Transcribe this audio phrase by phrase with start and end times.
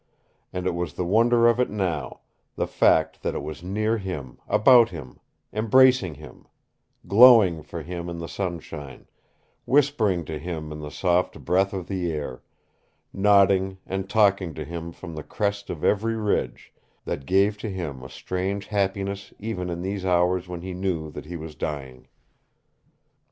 [0.51, 2.21] And it was the wonder of it now,
[2.55, 5.19] the fact that it was near him, about him,
[5.53, 6.47] embracing him,
[7.07, 9.05] glowing for him in the sunshine,
[9.65, 12.41] whispering to him in the soft breath of the air,
[13.13, 16.73] nodding and talking to him from the crest of every ridge,
[17.05, 21.25] that gave to him a strange happiness even in these hours when he knew that
[21.25, 22.07] he was dying.